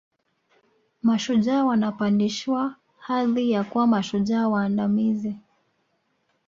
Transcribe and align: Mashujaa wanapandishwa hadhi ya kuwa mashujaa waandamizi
Mashujaa 1.03 1.63
wanapandishwa 1.63 2.75
hadhi 2.99 3.51
ya 3.51 3.63
kuwa 3.63 3.87
mashujaa 3.87 4.47
waandamizi 4.47 5.35